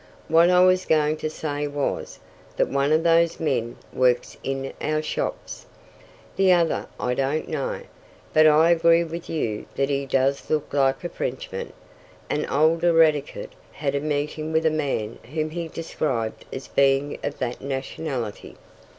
[0.29, 2.17] "What I was going to say was,
[2.57, 5.67] that one of those men works in our shops.
[6.37, 7.81] The other I don't know,
[8.33, 11.71] but I agree with you that he does look like a Frenchman,
[12.31, 17.37] and old Eradicate had a meeting with a man whom he described as being of
[17.37, 18.55] that nationality."